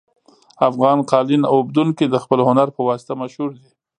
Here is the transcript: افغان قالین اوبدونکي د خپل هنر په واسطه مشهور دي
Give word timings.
افغان 0.69 0.97
قالین 1.11 1.43
اوبدونکي 1.53 2.05
د 2.09 2.15
خپل 2.23 2.39
هنر 2.47 2.67
په 2.75 2.81
واسطه 2.87 3.13
مشهور 3.21 3.49
دي 3.59 3.69